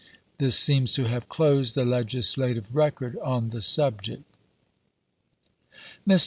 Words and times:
This 0.39 0.55
seems 0.57 0.93
to 0.93 1.03
have 1.05 1.29
closed 1.29 1.75
the 1.75 1.85
legislative 1.85 2.75
record 2.75 3.19
on 3.19 3.51
the 3.51 3.61
subject. 3.61 4.23
Mr. 6.09 6.19